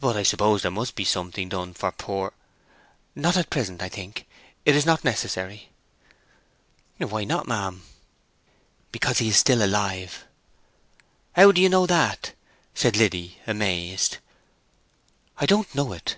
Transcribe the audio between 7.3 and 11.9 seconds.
ma'am?" "Because he's still alive." "How do you know